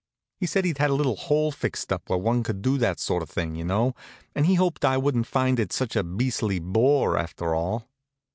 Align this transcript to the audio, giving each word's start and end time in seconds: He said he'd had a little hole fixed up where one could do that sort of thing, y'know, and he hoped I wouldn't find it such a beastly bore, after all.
He 0.39 0.47
said 0.47 0.65
he'd 0.65 0.79
had 0.79 0.89
a 0.89 0.95
little 0.95 1.15
hole 1.15 1.51
fixed 1.51 1.93
up 1.93 2.09
where 2.09 2.17
one 2.17 2.41
could 2.41 2.63
do 2.63 2.79
that 2.79 2.99
sort 2.99 3.21
of 3.21 3.29
thing, 3.29 3.53
y'know, 3.55 3.93
and 4.33 4.47
he 4.47 4.55
hoped 4.55 4.83
I 4.83 4.97
wouldn't 4.97 5.27
find 5.27 5.59
it 5.59 5.71
such 5.71 5.95
a 5.95 6.03
beastly 6.03 6.57
bore, 6.57 7.19
after 7.19 7.53
all. 7.53 7.87